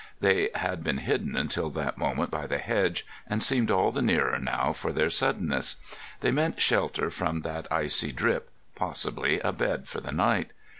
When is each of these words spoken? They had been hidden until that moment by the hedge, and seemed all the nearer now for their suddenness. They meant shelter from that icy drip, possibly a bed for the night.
They 0.19 0.49
had 0.55 0.83
been 0.83 0.97
hidden 0.97 1.35
until 1.35 1.69
that 1.69 1.95
moment 1.95 2.31
by 2.31 2.47
the 2.47 2.57
hedge, 2.57 3.05
and 3.27 3.43
seemed 3.43 3.69
all 3.69 3.91
the 3.91 4.01
nearer 4.01 4.39
now 4.39 4.73
for 4.73 4.91
their 4.91 5.11
suddenness. 5.11 5.75
They 6.21 6.31
meant 6.31 6.59
shelter 6.59 7.11
from 7.11 7.41
that 7.41 7.67
icy 7.71 8.11
drip, 8.11 8.49
possibly 8.73 9.39
a 9.41 9.51
bed 9.51 9.87
for 9.87 10.01
the 10.01 10.11
night. 10.11 10.53